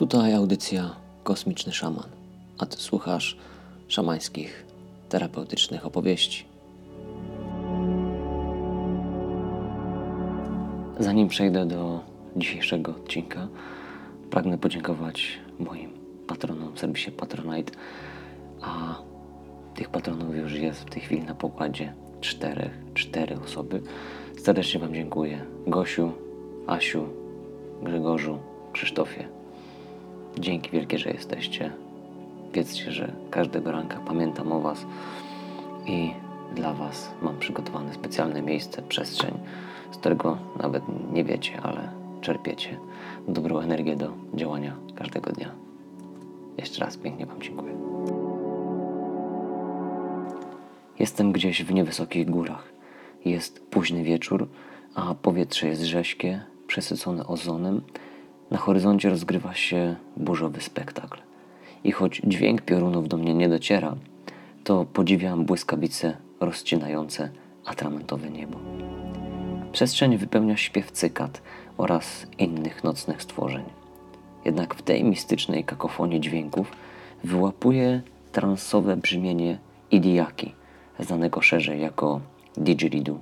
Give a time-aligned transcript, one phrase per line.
[0.00, 2.08] Tutaj audycja Kosmiczny Szaman,
[2.58, 3.36] a ty słuchasz
[3.88, 4.66] szamańskich,
[5.08, 6.44] terapeutycznych opowieści.
[10.98, 12.00] Zanim przejdę do
[12.36, 13.48] dzisiejszego odcinka,
[14.30, 15.90] pragnę podziękować moim
[16.26, 17.72] patronom w serwisie Patronite,
[18.62, 19.02] a
[19.74, 23.82] tych patronów już jest w tej chwili na pokładzie czterech, cztery osoby.
[24.42, 25.44] Serdecznie Wam dziękuję.
[25.66, 26.12] Gosiu,
[26.66, 27.08] Asiu,
[27.82, 28.38] Grzegorzu,
[28.72, 29.39] Krzysztofie.
[30.38, 31.72] Dzięki wielkie, że jesteście.
[32.52, 34.86] Wiedzcie, że każdego ranka pamiętam o Was
[35.86, 36.10] i
[36.54, 39.34] dla Was mam przygotowane specjalne miejsce, przestrzeń,
[39.90, 41.88] z którego nawet nie wiecie, ale
[42.20, 42.78] czerpiecie
[43.28, 45.54] dobrą energię do działania każdego dnia.
[46.58, 47.74] Jeszcze raz pięknie Wam dziękuję.
[50.98, 52.72] Jestem gdzieś w niewysokich górach.
[53.24, 54.48] Jest późny wieczór,
[54.94, 57.82] a powietrze jest rześkie, przesycone ozonem.
[58.50, 61.18] Na horyzoncie rozgrywa się burzowy spektakl.
[61.84, 63.96] I choć dźwięk piorunów do mnie nie dociera,
[64.64, 67.30] to podziwiam błyskawice rozcinające
[67.64, 68.58] atramentowe niebo.
[69.72, 71.42] Przestrzeń wypełnia śpiew cykat
[71.76, 73.64] oraz innych nocnych stworzeń.
[74.44, 76.72] Jednak w tej mistycznej kakofonii dźwięków
[77.24, 79.58] wyłapuje transowe brzmienie
[79.90, 80.54] Idiaki,
[80.98, 82.20] znanego szerzej jako
[82.56, 83.18] didgeridoo.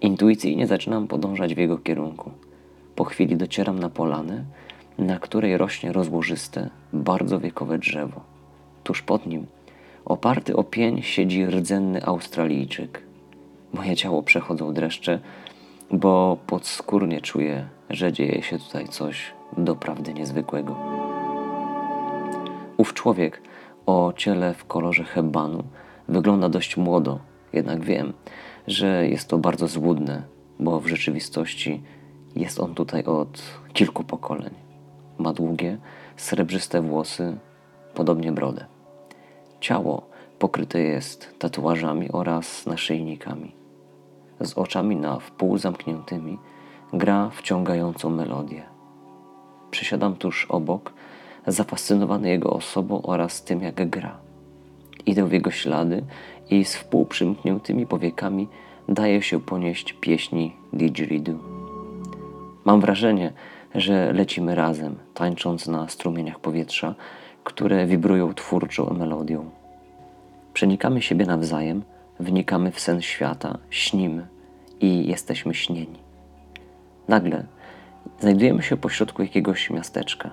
[0.00, 2.30] Intuicyjnie zaczynam podążać w jego kierunku.
[2.96, 4.44] Po chwili docieram na polanę,
[4.98, 8.20] na której rośnie rozłożyste, bardzo wiekowe drzewo.
[8.84, 9.46] Tuż pod nim,
[10.04, 13.02] oparty o pień, siedzi rdzenny Australijczyk.
[13.72, 15.20] Moje ciało przechodzą dreszcze,
[15.90, 20.76] bo podskórnie czuję, że dzieje się tutaj coś doprawdy niezwykłego.
[22.76, 23.42] Ów człowiek
[23.86, 25.64] o ciele w kolorze hebanu
[26.08, 27.18] wygląda dość młodo,
[27.52, 28.12] jednak wiem,
[28.66, 30.22] że jest to bardzo złudne,
[30.60, 31.82] bo w rzeczywistości
[32.36, 34.54] jest on tutaj od kilku pokoleń.
[35.18, 35.78] Ma długie,
[36.16, 37.36] srebrzyste włosy,
[37.94, 38.66] podobnie brodę.
[39.60, 40.02] Ciało
[40.38, 43.52] pokryte jest tatuażami oraz naszyjnikami.
[44.40, 46.38] Z oczami na wpół zamkniętymi
[46.92, 48.62] gra wciągającą melodię.
[49.70, 50.92] Przysiadam tuż obok,
[51.46, 54.16] zafascynowany jego osobą oraz tym, jak gra.
[55.06, 56.04] Idę w jego ślady
[56.50, 58.48] i z wpół przymkniętymi powiekami
[58.88, 61.63] daje się ponieść pieśni didgeridoo.
[62.64, 63.32] Mam wrażenie,
[63.74, 66.94] że lecimy razem, tańcząc na strumieniach powietrza,
[67.44, 69.50] które wibrują twórczą melodią.
[70.52, 71.82] Przenikamy siebie nawzajem,
[72.20, 74.26] wnikamy w sen świata, śnimy
[74.80, 75.98] i jesteśmy śnieni.
[77.08, 77.44] Nagle
[78.20, 80.30] znajdujemy się pośrodku jakiegoś miasteczka.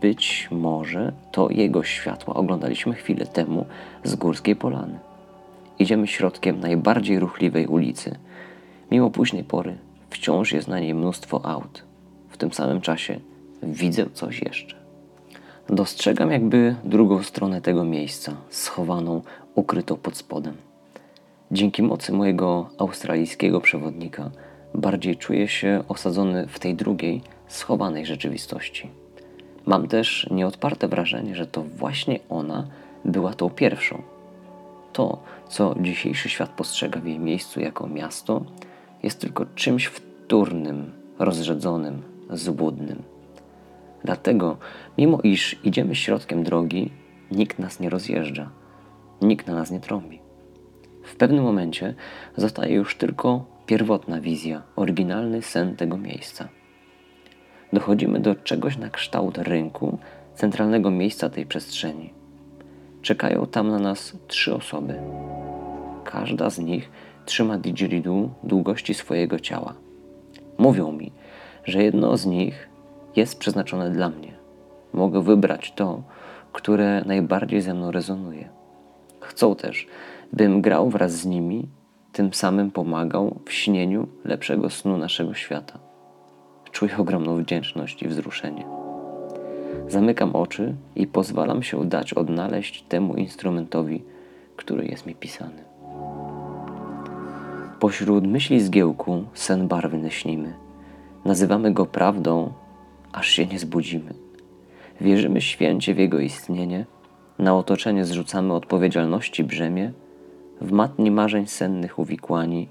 [0.00, 3.66] Być może to jego światła oglądaliśmy chwilę temu
[4.04, 4.98] z górskiej polany.
[5.78, 8.18] Idziemy środkiem najbardziej ruchliwej ulicy.
[8.90, 9.78] Mimo późnej pory
[10.10, 11.84] wciąż jest na niej mnóstwo aut.
[12.28, 13.20] W tym samym czasie
[13.62, 14.76] widzę coś jeszcze.
[15.68, 19.22] Dostrzegam jakby drugą stronę tego miejsca, schowaną,
[19.54, 20.56] ukrytą pod spodem.
[21.50, 24.30] Dzięki mocy mojego australijskiego przewodnika
[24.74, 28.90] bardziej czuję się osadzony w tej drugiej, schowanej rzeczywistości.
[29.66, 32.66] Mam też nieodparte wrażenie, że to właśnie ona
[33.04, 34.02] była tą pierwszą.
[34.92, 35.18] To,
[35.48, 38.44] co dzisiejszy świat postrzega w jej miejscu jako miasto,
[39.02, 43.02] jest tylko czymś wtórnym, rozrzedzonym, zbudnym.
[44.04, 44.56] Dlatego,
[44.98, 46.90] mimo iż idziemy środkiem drogi,
[47.30, 48.50] nikt nas nie rozjeżdża,
[49.22, 50.20] nikt na nas nie trąbi.
[51.04, 51.94] W pewnym momencie
[52.36, 56.48] zostaje już tylko pierwotna wizja, oryginalny sen tego miejsca.
[57.72, 59.98] Dochodzimy do czegoś na kształt rynku,
[60.34, 62.12] centralnego miejsca tej przestrzeni.
[63.02, 64.94] Czekają tam na nas trzy osoby.
[66.04, 66.90] Każda z nich
[67.26, 69.74] trzyma didgeridoo długości swojego ciała.
[70.58, 71.12] Mówią mi,
[71.64, 72.68] że jedno z nich
[73.16, 74.32] jest przeznaczone dla mnie.
[74.92, 76.02] Mogę wybrać to,
[76.52, 78.48] które najbardziej ze mną rezonuje.
[79.20, 79.86] Chcą też,
[80.32, 81.68] bym grał wraz z nimi,
[82.12, 85.78] tym samym pomagał w śnieniu lepszego snu naszego świata.
[86.72, 88.66] Czuję ogromną wdzięczność i wzruszenie.
[89.88, 94.04] Zamykam oczy i pozwalam się dać odnaleźć temu instrumentowi,
[94.56, 95.64] który jest mi pisany.
[97.80, 100.54] Pośród myśli zgiełku sen barwny śnimy.
[101.24, 102.52] Nazywamy go prawdą,
[103.12, 104.14] aż się nie zbudzimy.
[105.00, 106.86] Wierzymy święcie w jego istnienie,
[107.38, 109.92] na otoczenie zrzucamy odpowiedzialności brzemię,
[110.60, 112.68] w matni marzeń sennych uwikłani,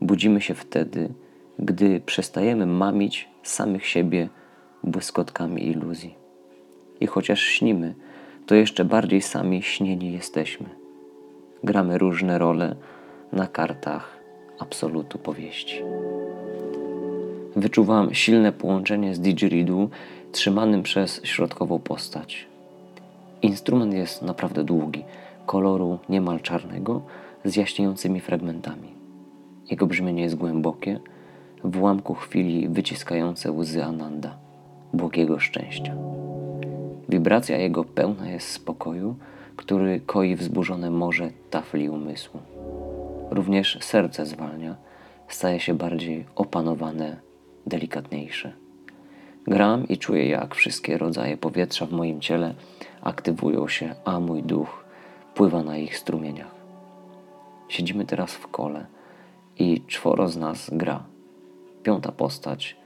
[0.00, 1.08] budzimy się wtedy,
[1.58, 4.28] gdy przestajemy mamić samych siebie
[4.84, 6.14] błyskotkami iluzji.
[7.00, 7.94] I chociaż śnimy,
[8.46, 10.68] to jeszcze bardziej sami śnieni jesteśmy.
[11.64, 12.76] Gramy różne role
[13.32, 14.21] na kartach
[14.62, 15.82] absolutu powieści.
[17.56, 19.88] Wyczuwam silne połączenie z didgeridoo
[20.32, 22.46] trzymanym przez środkową postać.
[23.42, 25.04] Instrument jest naprawdę długi,
[25.46, 27.02] koloru niemal czarnego,
[27.44, 28.88] z jaśniejącymi fragmentami.
[29.70, 31.00] Jego brzmienie jest głębokie,
[31.64, 34.36] w ułamku chwili wyciskające łzy Ananda,
[34.92, 35.94] błogiego szczęścia.
[37.08, 39.16] Wibracja jego pełna jest spokoju,
[39.56, 42.51] który koi wzburzone morze tafli umysłu.
[43.32, 44.76] Również serce zwalnia,
[45.28, 47.20] staje się bardziej opanowane,
[47.66, 48.52] delikatniejsze.
[49.46, 52.54] Gram i czuję, jak wszystkie rodzaje powietrza w moim ciele
[53.02, 54.84] aktywują się, a mój duch
[55.34, 56.54] pływa na ich strumieniach.
[57.68, 58.86] Siedzimy teraz w kole
[59.58, 61.04] i czworo z nas gra.
[61.82, 62.76] Piąta postać,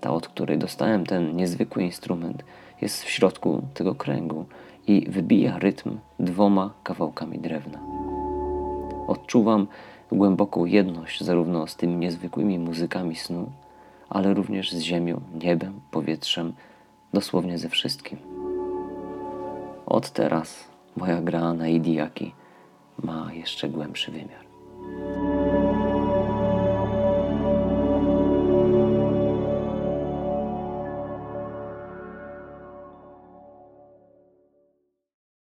[0.00, 2.44] ta od której dostałem ten niezwykły instrument,
[2.80, 4.46] jest w środku tego kręgu
[4.86, 8.19] i wybija rytm dwoma kawałkami drewna.
[9.10, 9.66] Odczuwam
[10.12, 13.50] głęboką jedność zarówno z tymi niezwykłymi muzykami snu,
[14.08, 16.52] ale również z ziemią, niebem, powietrzem,
[17.14, 18.18] dosłownie ze wszystkim.
[19.86, 20.64] Od teraz
[20.96, 22.34] moja gra na Idiaki
[23.02, 24.44] ma jeszcze głębszy wymiar.